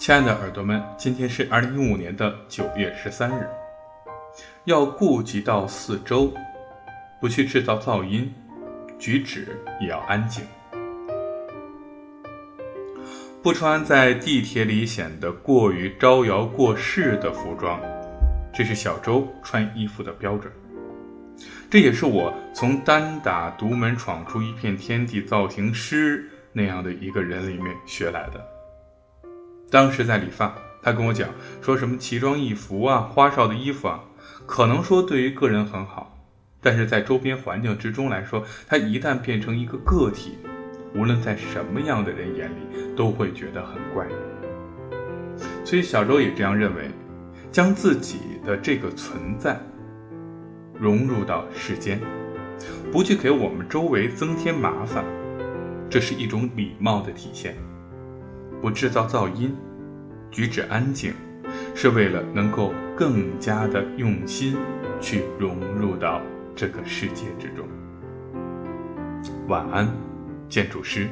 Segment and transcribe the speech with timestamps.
[0.00, 3.46] 亲爱的耳朵们，今天是二零一五年的九月十三日。
[4.64, 6.32] 要顾及到四周，
[7.20, 8.32] 不去制造噪音，
[8.98, 10.42] 举止也要安静。
[13.42, 17.78] 不穿在地铁里显得过于招摇过市的服装，
[18.54, 20.50] 这是小周穿衣服的标准。
[21.68, 28.59] 这也是我从单打独门闯出一片天地造型师那样的一个人里面学来的。
[29.70, 31.28] 当时在理发，他跟我讲
[31.62, 34.00] 说什么奇装异服啊、花哨的衣服啊，
[34.46, 36.18] 可能说对于个人很好，
[36.60, 40.38] 但是在周边环境之中来说，他一旦变成一个个体，
[40.94, 44.06] 无论在什么样的人眼里，都会觉得很怪。
[45.64, 46.90] 所以小周也这样认为，
[47.52, 49.56] 将自己的这个存在。
[50.80, 52.00] 融入到世间，
[52.90, 55.04] 不去给我们周围增添麻烦，
[55.90, 57.54] 这是一种礼貌的体现。
[58.60, 59.56] 不制造噪音，
[60.30, 61.14] 举止安静，
[61.74, 64.56] 是为了能够更加的用心
[65.00, 66.20] 去融入到
[66.54, 67.66] 这个世界之中。
[69.48, 69.88] 晚安，
[70.48, 71.08] 建筑师。